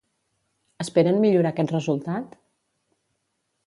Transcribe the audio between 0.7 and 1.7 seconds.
Esperen millorar